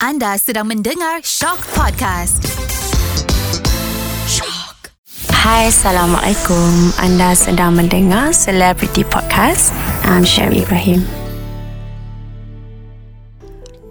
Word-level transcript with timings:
Anda 0.00 0.40
sedang 0.40 0.72
mendengar 0.72 1.20
Shock 1.20 1.60
Podcast. 1.76 2.40
Shock. 4.24 4.96
Hai, 5.28 5.68
Assalamualaikum. 5.68 6.96
Anda 6.96 7.36
sedang 7.36 7.76
mendengar 7.76 8.32
Celebrity 8.32 9.04
Podcast. 9.04 9.76
I'm 10.08 10.24
Sherry 10.24 10.64
Ibrahim. 10.64 11.04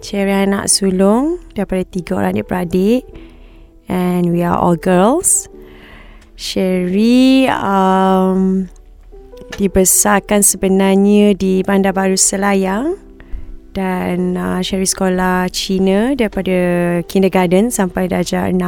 Sherry 0.02 0.50
anak 0.50 0.66
sulung 0.66 1.38
daripada 1.54 1.86
tiga 1.86 2.18
orang 2.18 2.42
adik-beradik. 2.42 3.06
And 3.86 4.34
we 4.34 4.42
are 4.42 4.58
all 4.58 4.74
girls. 4.74 5.46
Sherry 6.34 7.46
um, 7.54 8.66
dibesarkan 9.54 10.42
sebenarnya 10.42 11.38
di 11.38 11.62
Bandar 11.62 11.94
Baru 11.94 12.18
Selayang 12.18 12.98
dan 13.70 14.34
uh, 14.34 14.58
Sherry 14.60 14.86
sekolah 14.86 15.46
Cina 15.54 16.18
daripada 16.18 17.00
kindergarten 17.06 17.70
sampai 17.70 18.10
darjah 18.10 18.50
6 18.50 18.58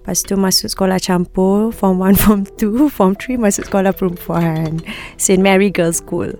lepas 0.00 0.26
tu 0.26 0.34
masuk 0.34 0.66
sekolah 0.72 0.98
campur 0.98 1.70
form 1.70 2.02
1 2.02 2.18
form 2.24 2.42
2 2.58 2.90
form 2.90 3.12
3 3.14 3.38
masuk 3.38 3.70
sekolah 3.70 3.94
perempuan. 3.94 4.82
St 5.20 5.38
Mary 5.38 5.70
Girls 5.70 6.02
School. 6.02 6.34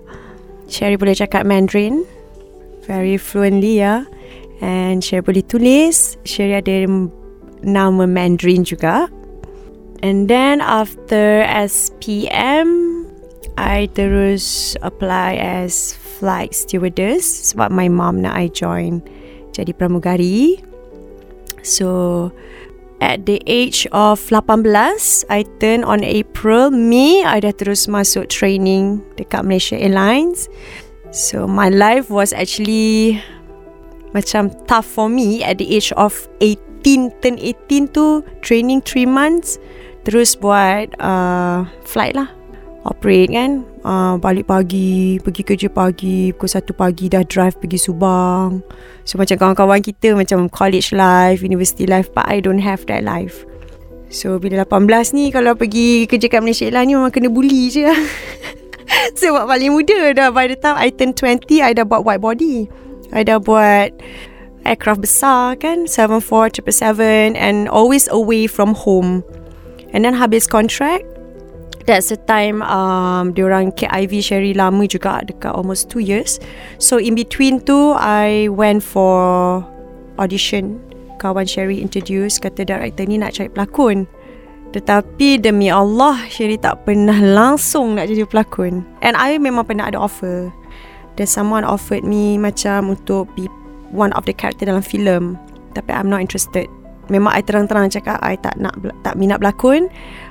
Sherry 0.67 0.99
boleh 0.99 1.15
cakap 1.15 1.47
Mandarin. 1.47 2.03
Very 2.89 3.15
fluently 3.21 3.79
ya. 3.79 4.09
And 4.59 5.05
Sherry 5.05 5.23
boleh 5.23 5.45
tulis. 5.47 6.19
Sherry 6.27 6.59
ada 6.59 6.89
nama 7.63 8.05
Mandarin 8.09 8.67
juga. 8.67 9.07
And 10.01 10.27
then 10.33 10.65
after 10.65 11.45
SPM 11.45 13.05
I 13.61 13.93
terus 13.93 14.73
apply 14.81 15.37
as 15.37 16.01
flight 16.21 16.53
stewardess 16.53 17.25
sebab 17.25 17.73
my 17.73 17.89
mom 17.89 18.21
nak 18.21 18.37
I 18.37 18.53
join 18.53 19.01
jadi 19.57 19.73
pramugari. 19.73 20.61
So 21.65 22.29
at 23.01 23.25
the 23.25 23.41
age 23.49 23.89
of 23.97 24.21
18, 24.29 25.25
I 25.33 25.49
turn 25.57 25.85
on 25.85 26.05
April, 26.05 26.69
May, 26.69 27.25
I 27.25 27.41
dah 27.41 27.57
terus 27.57 27.89
masuk 27.89 28.29
training 28.29 29.01
dekat 29.17 29.49
Malaysia 29.49 29.81
Airlines. 29.81 30.53
So 31.11 31.49
my 31.49 31.73
life 31.73 32.13
was 32.13 32.37
actually 32.37 33.19
macam 34.13 34.53
tough 34.69 34.87
for 34.87 35.09
me 35.09 35.41
at 35.41 35.57
the 35.57 35.67
age 35.73 35.97
of 35.97 36.29
18, 36.45 37.17
turn 37.25 37.41
18 37.41 37.89
tu 37.97 38.21
training 38.45 38.85
3 38.85 39.09
months. 39.09 39.57
Terus 40.05 40.33
buat 40.37 40.97
uh, 40.97 41.69
flight 41.85 42.17
lah 42.17 42.40
operate 42.85 43.33
kan? 43.33 43.65
Uh, 43.85 44.17
balik 44.17 44.49
pagi 44.49 45.21
pergi 45.21 45.43
kerja 45.45 45.69
pagi 45.69 46.33
pukul 46.33 46.49
1 46.49 46.73
pagi 46.73 47.05
dah 47.13 47.25
drive 47.25 47.57
pergi 47.61 47.79
Subang. 47.81 48.65
So 49.05 49.21
macam 49.21 49.37
kawan-kawan 49.37 49.81
kita 49.85 50.17
macam 50.17 50.49
college 50.49 50.93
life 50.97 51.45
university 51.45 51.85
life 51.85 52.09
but 52.17 52.25
I 52.29 52.41
don't 52.41 52.63
have 52.63 52.85
that 52.89 53.05
life. 53.05 53.45
So 54.11 54.41
bila 54.41 54.65
18 54.67 55.15
ni 55.15 55.31
kalau 55.31 55.55
pergi 55.55 56.09
kerja 56.09 56.27
kat 56.27 56.41
Malaysia 56.43 56.67
Airlines 56.67 56.89
ni 56.89 56.95
memang 56.97 57.13
kena 57.13 57.29
bully 57.31 57.71
je. 57.71 57.87
Sebab 59.21 59.47
paling 59.47 59.71
muda 59.71 60.13
dah 60.17 60.29
by 60.35 60.51
the 60.51 60.59
time 60.59 60.77
I 60.77 60.91
turn 60.91 61.15
20 61.15 61.63
I 61.63 61.77
dah 61.77 61.85
buat 61.87 62.03
white 62.03 62.25
body. 62.25 62.67
I 63.15 63.23
dah 63.23 63.39
buat 63.39 63.95
aircraft 64.65 65.01
besar 65.05 65.57
kan 65.57 65.89
74 65.89 66.61
777 66.61 67.37
and 67.37 67.69
always 67.69 68.09
away 68.11 68.49
from 68.49 68.75
home. 68.75 69.23
And 69.91 70.07
then 70.07 70.15
habis 70.15 70.47
contract 70.47 71.07
That's 71.91 72.15
the 72.15 72.23
time 72.23 72.63
um, 72.63 73.35
Diorang 73.35 73.75
KIV 73.75 74.23
Sherry 74.23 74.55
lama 74.55 74.87
juga 74.87 75.27
Dekat 75.27 75.51
almost 75.51 75.91
2 75.91 75.99
years. 76.07 76.39
So 76.79 77.03
in 77.03 77.19
between 77.19 77.59
tu 77.67 77.99
I 77.99 78.47
went 78.47 78.87
for 78.87 79.59
Audition. 80.15 80.79
Kawan 81.19 81.51
Sherry 81.51 81.83
introduce 81.83 82.39
Kata 82.39 82.63
director 82.63 83.03
ni 83.11 83.19
nak 83.19 83.35
cari 83.35 83.51
pelakon. 83.51 84.07
Tetapi 84.71 85.43
demi 85.43 85.67
Allah 85.67 86.15
Sherry 86.31 86.63
tak 86.63 86.87
pernah 86.87 87.19
langsung 87.43 87.99
Nak 87.99 88.07
jadi 88.07 88.23
pelakon. 88.23 88.87
And 89.03 89.19
I 89.19 89.43
memang 89.43 89.67
pernah 89.67 89.91
ada 89.91 89.99
offer. 89.99 90.55
There's 91.19 91.35
someone 91.35 91.67
offered 91.67 92.07
me 92.07 92.39
Macam 92.39 92.95
untuk 92.95 93.27
be 93.35 93.51
One 93.91 94.15
of 94.15 94.31
the 94.31 94.35
character 94.39 94.71
dalam 94.71 94.87
filem. 94.87 95.35
Tapi 95.75 95.91
I'm 95.91 96.07
not 96.07 96.23
interested 96.23 96.71
Memang 97.11 97.35
I 97.35 97.43
terang-terang 97.43 97.91
cakap 97.91 98.23
I 98.23 98.39
tak 98.39 98.55
nak 98.57 98.79
tak 99.03 99.19
minat 99.19 99.43
berlakon 99.43 99.91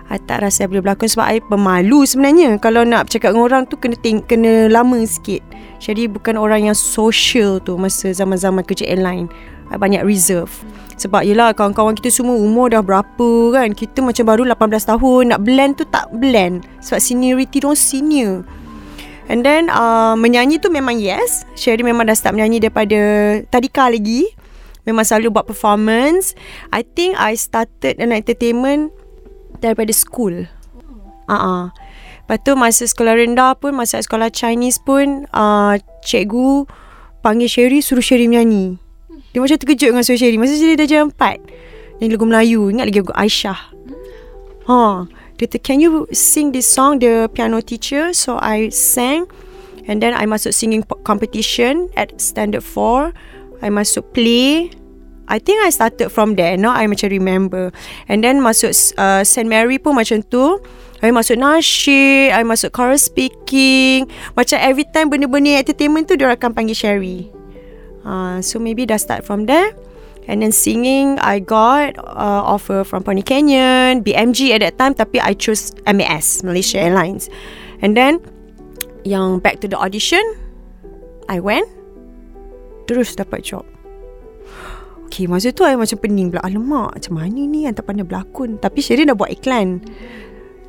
I 0.10 0.18
tak 0.18 0.42
rasa 0.42 0.66
I 0.66 0.68
boleh 0.74 0.82
berlakon 0.82 1.06
sebab 1.06 1.28
I 1.30 1.38
pemalu 1.46 2.02
sebenarnya. 2.02 2.58
Kalau 2.58 2.82
nak 2.82 3.14
cakap 3.14 3.38
dengan 3.38 3.46
orang 3.46 3.64
tu 3.70 3.78
kena 3.78 3.94
ting- 4.02 4.26
kena 4.26 4.66
lama 4.66 4.98
sikit. 5.06 5.46
Jadi 5.78 6.10
bukan 6.10 6.34
orang 6.34 6.66
yang 6.66 6.78
social 6.78 7.62
tu 7.62 7.78
masa 7.78 8.10
zaman-zaman 8.10 8.66
kerja 8.66 8.90
airline. 8.90 9.30
I 9.70 9.78
banyak 9.78 10.02
reserve. 10.02 10.50
Sebab 10.98 11.24
yelah 11.24 11.54
kawan-kawan 11.54 11.94
kita 11.94 12.10
semua 12.10 12.36
umur 12.36 12.74
dah 12.74 12.82
berapa 12.82 13.30
kan. 13.54 13.72
Kita 13.72 14.02
macam 14.02 14.26
baru 14.26 14.44
18 14.50 14.92
tahun. 14.98 15.24
Nak 15.32 15.40
blend 15.46 15.72
tu 15.78 15.86
tak 15.86 16.10
blend. 16.12 16.66
Sebab 16.82 17.00
seniority 17.00 17.62
tu 17.62 17.72
senior. 17.78 18.42
And 19.30 19.46
then 19.46 19.70
uh, 19.70 20.18
menyanyi 20.18 20.58
tu 20.58 20.74
memang 20.74 20.98
yes. 20.98 21.46
Sherry 21.54 21.86
memang 21.86 22.10
dah 22.10 22.18
start 22.18 22.34
menyanyi 22.34 22.66
daripada 22.66 23.00
tadika 23.54 23.88
lagi. 23.88 24.26
Memang 24.88 25.04
selalu 25.04 25.34
buat 25.34 25.48
performance. 25.48 26.38
I 26.72 26.84
think 26.84 27.20
I 27.20 27.36
started 27.36 28.00
an 28.00 28.16
entertainment 28.16 28.96
daripada 29.60 29.92
school. 29.92 30.48
Ah, 31.30 31.34
uh-uh. 31.36 31.64
Lepas 32.30 32.46
tu 32.46 32.54
masa 32.54 32.86
sekolah 32.86 33.18
rendah 33.18 33.58
pun, 33.58 33.74
masa 33.74 33.98
sekolah 33.98 34.30
Chinese 34.30 34.78
pun, 34.78 35.26
uh, 35.34 35.82
cikgu 36.06 36.70
panggil 37.26 37.50
Sherry 37.50 37.82
suruh 37.82 38.06
Sherry 38.06 38.30
menyanyi. 38.30 38.78
Dia 39.34 39.42
macam 39.42 39.58
terkejut 39.58 39.90
dengan 39.94 40.06
suruh 40.06 40.22
Sherry. 40.22 40.38
Masa 40.38 40.54
Sherry 40.54 40.78
dah 40.78 40.86
jam 40.86 41.10
4. 41.10 41.42
Nyanyi 41.98 42.14
lagu 42.14 42.26
Melayu. 42.30 42.62
Ingat 42.70 42.86
lagi 42.90 43.00
lagu 43.02 43.14
Aisyah. 43.18 43.60
Ha. 44.70 44.82
Dia 45.42 45.46
kata, 45.48 45.58
can 45.58 45.82
you 45.82 46.06
sing 46.14 46.54
this 46.54 46.70
song? 46.70 47.02
The 47.02 47.34
piano 47.34 47.66
teacher. 47.66 48.14
So 48.14 48.38
I 48.38 48.70
sang. 48.70 49.26
And 49.90 49.98
then 49.98 50.14
I 50.14 50.30
masuk 50.30 50.54
singing 50.54 50.86
competition 51.02 51.90
at 51.98 52.14
standard 52.22 52.62
4. 52.62 53.10
I 53.60 53.70
masuk 53.70 54.16
play. 54.16 54.72
I 55.30 55.38
think 55.38 55.62
I 55.62 55.70
started 55.70 56.10
from 56.10 56.34
there. 56.34 56.58
Now 56.58 56.74
I 56.74 56.90
macam 56.90 57.14
remember. 57.14 57.70
And 58.10 58.26
then 58.26 58.42
masuk 58.42 58.74
uh, 58.98 59.22
St. 59.22 59.46
Mary 59.46 59.78
pun 59.78 59.94
macam 59.94 60.26
tu. 60.26 60.58
I 61.06 61.14
masuk 61.14 61.38
nasyid. 61.38 62.34
I 62.34 62.42
masuk 62.42 62.74
chorus 62.74 63.06
speaking. 63.06 64.10
Macam 64.34 64.58
every 64.58 64.90
time 64.90 65.14
benda-benda 65.14 65.62
entertainment 65.62 66.10
tu, 66.10 66.18
dia 66.18 66.34
akan 66.34 66.52
panggil 66.52 66.76
Sherry. 66.76 67.30
Uh, 68.04 68.42
so 68.42 68.58
maybe 68.58 68.90
dah 68.90 68.98
start 68.98 69.22
from 69.22 69.46
there. 69.46 69.72
And 70.30 70.46
then 70.46 70.54
singing, 70.54 71.18
I 71.22 71.42
got 71.42 71.98
uh, 71.98 72.42
offer 72.46 72.86
from 72.86 73.02
Pony 73.02 73.26
Canyon, 73.26 74.06
BMG 74.06 74.54
at 74.54 74.62
that 74.62 74.78
time. 74.78 74.94
Tapi 74.94 75.18
I 75.18 75.34
choose 75.34 75.74
MAS, 75.90 76.46
Malaysia 76.46 76.78
Airlines. 76.78 77.34
And 77.82 77.98
then, 77.98 78.22
yang 79.06 79.42
back 79.42 79.62
to 79.62 79.68
the 79.68 79.78
audition, 79.80 80.22
I 81.30 81.42
went. 81.42 81.79
Terus 82.90 83.14
dapat 83.14 83.46
job. 83.46 83.62
Okay, 85.06 85.30
masa 85.30 85.54
tu 85.54 85.62
I 85.62 85.78
macam 85.78 86.02
pening 86.02 86.34
pula. 86.34 86.42
Alamak, 86.42 86.98
macam 86.98 87.14
mana 87.22 87.38
ni 87.38 87.70
yang 87.70 87.78
tak 87.78 87.86
pandai 87.86 88.02
berlakon. 88.02 88.58
Tapi 88.58 88.82
Sherry 88.82 89.06
dah 89.06 89.14
buat 89.14 89.30
iklan. 89.30 89.82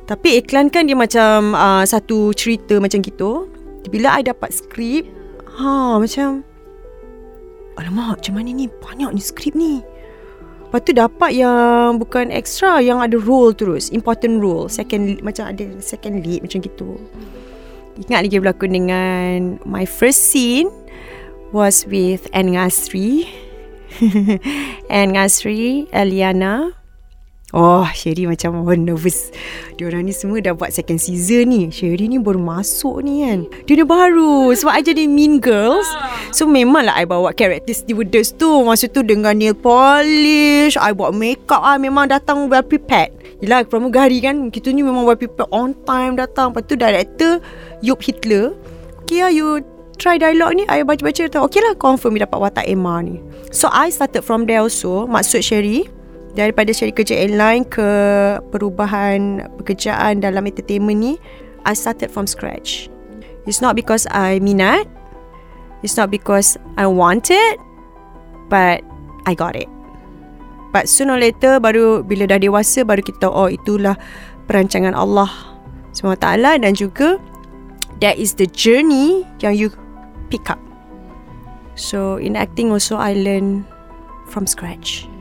Tapi 0.05 0.41
iklan 0.41 0.69
kan 0.69 0.85
dia 0.85 0.97
macam 0.97 1.57
uh, 1.57 1.81
satu 1.81 2.33
cerita 2.33 2.77
macam 2.77 3.01
gitu. 3.01 3.49
Bila 3.89 4.17
I 4.17 4.25
dapat 4.25 4.53
skrip, 4.53 5.09
ha, 5.57 5.97
macam... 5.97 6.45
Alamak, 7.77 8.21
macam 8.21 8.33
mana 8.37 8.49
ni? 8.53 8.65
Banyak 8.69 9.13
ni 9.13 9.21
skrip 9.21 9.53
ni. 9.57 9.81
Lepas 10.67 10.81
tu 10.85 10.93
dapat 10.93 11.31
yang 11.37 12.01
bukan 12.01 12.33
extra, 12.33 12.81
yang 12.81 12.97
ada 12.97 13.17
role 13.21 13.53
terus. 13.53 13.93
Important 13.93 14.41
role. 14.41 14.69
Second, 14.69 15.21
macam 15.21 15.53
ada 15.53 15.69
second 15.81 16.21
lead 16.21 16.41
macam 16.45 16.65
gitu. 16.65 16.97
Ingat 18.09 18.25
lagi 18.25 18.37
berlakon 18.41 18.73
dengan... 18.73 19.61
My 19.69 19.85
first 19.85 20.33
scene 20.33 20.80
was 21.51 21.85
with 21.85 22.31
Ngasri. 22.31 23.27
Ngasri 24.89 25.91
Eliana. 25.91 26.81
Oh 27.51 27.83
Sherry 27.91 28.23
macam 28.23 28.63
oh, 28.63 28.71
nervous. 28.71 29.27
Diorang 29.75 30.07
ni 30.07 30.15
semua 30.15 30.39
dah 30.39 30.55
buat 30.55 30.71
second 30.71 31.03
season 31.03 31.51
ni. 31.51 31.61
Sherry 31.67 32.07
ni 32.07 32.15
baru 32.15 32.39
masuk 32.39 33.03
ni 33.03 33.27
kan. 33.27 33.43
Dia 33.67 33.83
ni 33.83 33.83
baru. 33.83 34.55
Sebab 34.55 34.71
I 34.71 34.79
jadi 34.79 35.03
mean 35.03 35.43
girls. 35.43 35.83
So 36.31 36.47
memang 36.47 36.87
lah 36.87 36.95
I 36.95 37.03
bawa 37.03 37.35
character 37.35 37.75
stewardess 37.75 38.31
tu. 38.31 38.47
Masa 38.63 38.87
tu 38.87 39.03
dengan 39.03 39.35
nail 39.35 39.51
polish 39.51 40.79
I 40.79 40.95
buat 40.95 41.11
makeup. 41.11 41.59
Ah 41.59 41.75
Memang 41.75 42.07
datang 42.07 42.47
well 42.47 42.63
prepared. 42.63 43.11
Yelah 43.43 43.67
pramugari 43.67 44.23
kan 44.23 44.47
Kita 44.47 44.71
ni 44.71 44.79
memang 44.79 45.03
well 45.03 45.19
prepared. 45.19 45.51
On 45.51 45.75
time 45.83 46.15
datang. 46.15 46.55
Lepas 46.55 46.71
tu 46.71 46.79
director 46.79 47.43
Yup 47.83 47.99
Hitler. 47.99 48.55
Okay 49.03 49.27
lah 49.27 49.31
you 49.35 49.59
try 49.97 50.15
dialog 50.19 50.55
ni 50.55 50.63
I 50.69 50.83
baca-baca 50.85 51.27
tu 51.27 51.39
Okay 51.39 51.61
lah 51.63 51.73
confirm 51.75 52.15
dapat 52.19 52.37
watak 52.37 52.65
Emma 52.67 52.99
ni. 53.03 53.19
So 53.51 53.67
I 53.71 53.91
started 53.91 54.23
from 54.23 54.45
there 54.47 54.63
also 54.63 55.07
Maksud 55.07 55.43
Sherry 55.43 55.87
Daripada 56.31 56.71
Sherry 56.71 56.95
kerja 56.95 57.19
airline 57.19 57.67
Ke 57.67 57.87
perubahan 58.51 59.47
Pekerjaan 59.59 60.23
dalam 60.23 60.47
entertainment 60.47 60.99
ni 60.99 61.13
I 61.61 61.77
started 61.77 62.09
from 62.09 62.25
scratch. 62.25 62.89
It's 63.45 63.61
not 63.61 63.75
because 63.77 64.09
I 64.09 64.41
minat 64.41 64.87
It's 65.81 65.97
not 65.97 66.09
because 66.09 66.55
I 66.77 66.85
want 66.87 67.29
it 67.29 67.57
But 68.51 68.83
I 69.25 69.37
got 69.37 69.55
it. 69.55 69.69
But 70.71 70.87
sooner 70.87 71.19
or 71.19 71.21
later 71.21 71.59
baru 71.59 72.01
bila 72.01 72.31
dah 72.31 72.39
dewasa 72.39 72.87
baru 72.87 73.03
kita 73.03 73.27
tahu 73.27 73.33
oh 73.35 73.49
itulah 73.51 73.99
perancangan 74.47 74.95
Allah 74.95 75.27
SWT 75.91 76.23
dan 76.63 76.71
juga 76.71 77.19
that 77.99 78.15
is 78.15 78.39
the 78.39 78.47
journey 78.47 79.27
yang 79.43 79.51
you 79.51 79.67
pick 80.31 80.47
up. 80.47 80.57
So 81.75 82.15
in 82.15 82.39
acting 82.39 82.71
also 82.71 82.95
I 82.95 83.13
learn 83.13 83.67
from 84.31 84.47
scratch. 84.47 85.11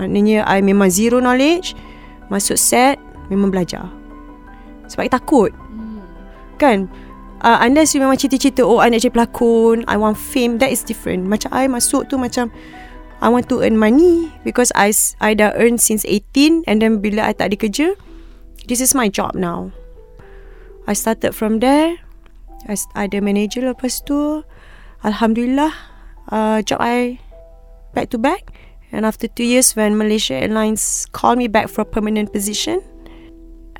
Maknanya 0.00 0.48
I 0.48 0.64
memang 0.64 0.88
zero 0.88 1.20
knowledge 1.20 1.76
Masuk 2.32 2.56
set 2.56 2.96
Memang 3.28 3.52
belajar. 3.52 3.92
Sebab 4.88 5.04
I 5.04 5.10
takut. 5.12 5.50
Kan? 6.56 6.88
Uh, 7.44 7.60
Unless 7.60 7.92
you 7.92 8.00
memang 8.00 8.16
cita-cita 8.16 8.64
Oh 8.64 8.80
I 8.80 8.88
nak 8.88 9.04
jadi 9.04 9.12
pelakon 9.12 9.84
I 9.84 10.00
want 10.00 10.16
fame 10.16 10.56
That 10.56 10.72
is 10.72 10.80
different. 10.80 11.28
Macam 11.28 11.52
I 11.52 11.68
masuk 11.68 12.08
tu 12.08 12.16
macam 12.16 12.48
I 13.22 13.28
want 13.28 13.52
to 13.52 13.60
earn 13.60 13.76
money 13.76 14.32
Because 14.48 14.72
I 14.72 14.96
I 15.20 15.36
dah 15.36 15.52
earn 15.60 15.76
since 15.76 16.08
18 16.08 16.64
And 16.64 16.80
then 16.80 17.04
bila 17.04 17.28
I 17.28 17.36
tak 17.36 17.52
ada 17.52 17.56
kerja 17.60 17.94
This 18.64 18.78
is 18.78 18.94
my 18.94 19.10
job 19.10 19.34
now. 19.34 19.74
I 20.86 20.94
started 20.94 21.34
from 21.34 21.58
there 21.58 21.98
ada 22.68 23.18
manager 23.18 23.66
lepas 23.66 24.02
tu 24.06 24.46
Alhamdulillah 25.02 25.74
uh, 26.30 26.62
Job 26.62 26.78
I 26.78 27.18
Back 27.92 28.14
to 28.14 28.18
back 28.22 28.52
And 28.92 29.08
after 29.08 29.24
two 29.24 29.48
years 29.48 29.72
when 29.72 29.96
Malaysia 29.96 30.36
Airlines 30.36 31.08
call 31.16 31.34
me 31.34 31.48
back 31.48 31.72
for 31.72 31.80
a 31.80 31.88
permanent 31.88 32.28
position, 32.28 32.84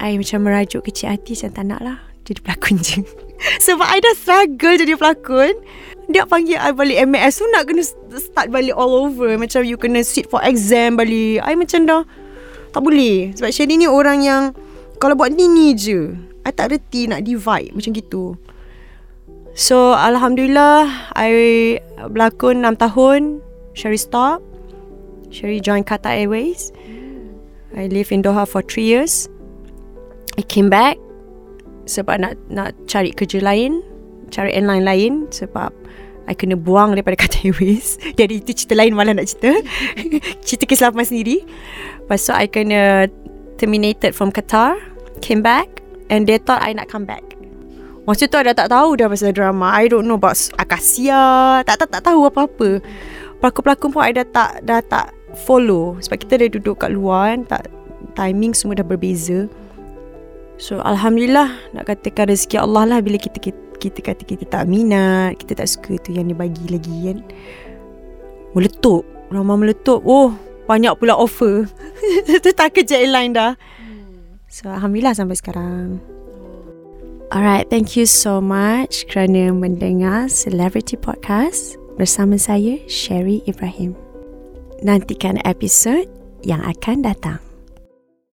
I 0.00 0.16
macam 0.16 0.48
merajuk 0.48 0.88
kecil 0.88 1.12
hati 1.12 1.36
macam 1.36 1.50
tak 1.52 1.64
nak 1.68 1.80
lah 1.84 1.98
jadi 2.24 2.40
pelakon 2.40 2.80
je. 2.80 3.04
Sebab 3.68 3.84
I 3.84 4.00
dah 4.00 4.14
struggle 4.16 4.74
jadi 4.80 4.94
pelakon. 4.96 5.52
Dia 6.08 6.24
panggil 6.24 6.56
I 6.56 6.72
balik 6.72 6.98
MAS 7.12 7.38
tu 7.38 7.46
nak 7.52 7.68
kena 7.68 7.84
start 8.16 8.48
balik 8.48 8.72
all 8.72 8.88
over. 8.88 9.36
Macam 9.36 9.68
you 9.68 9.76
kena 9.76 10.00
sit 10.00 10.32
for 10.32 10.40
exam 10.40 10.96
balik. 10.96 11.44
I 11.44 11.60
macam 11.60 11.84
dah 11.84 12.08
tak 12.72 12.80
boleh. 12.80 13.36
Sebab 13.36 13.52
Sherry 13.52 13.76
ni 13.76 13.84
orang 13.84 14.24
yang 14.24 14.42
kalau 14.96 15.12
buat 15.12 15.28
ni 15.28 15.44
ni 15.44 15.76
je. 15.76 16.14
I 16.42 16.50
tak 16.56 16.72
reti 16.72 17.04
nak 17.04 17.28
divide 17.28 17.76
macam 17.76 17.92
gitu. 17.92 18.32
So 19.52 19.92
Alhamdulillah 19.92 21.12
I 21.12 21.76
berlakon 22.08 22.64
6 22.64 22.80
tahun 22.80 23.44
Sherry 23.76 24.00
stop 24.00 24.40
Sherry 25.32 25.60
joined 25.60 25.88
Qatar 25.88 26.12
Airways. 26.12 26.72
I 27.72 27.88
live 27.88 28.12
in 28.12 28.20
Doha 28.20 28.44
for 28.44 28.60
three 28.60 28.84
years. 28.84 29.32
I 30.36 30.44
came 30.44 30.68
back 30.68 31.00
sebab 31.88 32.20
nak 32.20 32.36
nak 32.52 32.76
cari 32.84 33.16
kerja 33.16 33.40
lain, 33.40 33.80
cari 34.28 34.52
airline 34.52 34.84
lain 34.84 35.12
sebab 35.32 35.72
I 36.28 36.36
kena 36.36 36.54
buang 36.54 36.92
daripada 36.92 37.16
Qatar 37.24 37.48
Airways. 37.48 37.96
Jadi 38.20 38.44
itu 38.44 38.52
cerita 38.52 38.76
lain 38.76 38.92
malah 38.92 39.16
nak 39.16 39.24
cerita. 39.24 39.56
cerita 40.46 40.68
kesilapan 40.68 41.04
sendiri. 41.08 41.40
Lepas 42.04 42.28
tu 42.28 42.32
I 42.36 42.44
kena 42.44 43.08
terminated 43.56 44.12
from 44.12 44.28
Qatar, 44.28 44.76
came 45.24 45.40
back 45.40 45.80
and 46.12 46.28
they 46.28 46.36
thought 46.36 46.60
I 46.60 46.76
nak 46.76 46.92
come 46.92 47.08
back. 47.08 47.24
Masa 48.02 48.26
tu 48.26 48.34
I 48.34 48.50
dah 48.50 48.56
tak 48.58 48.70
tahu 48.74 48.98
dah 48.98 49.06
pasal 49.06 49.30
drama. 49.30 49.70
I 49.78 49.86
don't 49.86 50.10
know 50.10 50.18
about 50.18 50.34
Akasia. 50.58 51.62
Tak 51.62 51.86
tak 51.86 51.88
tak 51.94 52.02
tahu 52.02 52.26
apa-apa. 52.26 52.82
Pelakon-pelakon 53.38 53.88
pun 53.94 54.02
I 54.02 54.10
dah 54.10 54.26
tak 54.26 54.66
dah 54.66 54.82
tak 54.82 55.14
follow. 55.46 55.94
Sebab 56.02 56.18
kita 56.18 56.42
dah 56.42 56.48
duduk 56.50 56.82
kat 56.82 56.90
luar 56.90 57.30
kan 57.30 57.40
tak 57.46 57.62
timing 58.18 58.58
semua 58.58 58.74
dah 58.74 58.82
berbeza. 58.82 59.46
So 60.58 60.82
alhamdulillah 60.82 61.74
nak 61.74 61.86
katakan 61.86 62.30
rezeki 62.30 62.58
Allah 62.58 62.86
lah 62.86 62.98
bila 63.02 63.18
kita 63.18 63.38
kita, 63.38 63.58
kita 63.78 63.98
kata 64.02 64.22
kita 64.22 64.44
tak 64.46 64.66
minat 64.70 65.38
kita 65.42 65.58
tak 65.58 65.66
suka 65.70 65.98
tu 66.02 66.14
yang 66.14 66.26
dia 66.26 66.34
bagi 66.34 66.66
lagi 66.74 66.96
kan. 67.06 67.18
Meletup. 68.58 69.06
Ramai 69.30 69.62
meletup. 69.62 70.02
Oh 70.02 70.34
banyak 70.66 70.98
pula 70.98 71.14
offer. 71.14 71.70
Tu 72.42 72.50
tak 72.50 72.74
kerja 72.74 72.98
airline 72.98 73.30
dah. 73.30 73.54
So 74.50 74.70
alhamdulillah 74.70 75.14
sampai 75.14 75.38
sekarang 75.38 76.02
Alright, 77.32 77.72
thank 77.72 77.96
you 77.96 78.04
so 78.04 78.44
much 78.44 79.08
kerana 79.08 79.56
mendengar 79.56 80.28
Celebrity 80.28 81.00
Podcast 81.00 81.80
bersama 81.96 82.36
saya 82.36 82.76
Sherry 82.84 83.40
Ibrahim 83.48 83.96
nantikan 84.84 85.40
episod 85.40 86.04
yang 86.44 86.60
akan 86.60 87.00
datang. 87.00 87.51